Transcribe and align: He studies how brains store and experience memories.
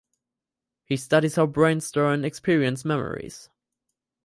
He 0.83 0.97
studies 0.97 1.35
how 1.35 1.45
brains 1.45 1.85
store 1.85 2.11
and 2.11 2.25
experience 2.25 2.83
memories. 2.83 3.49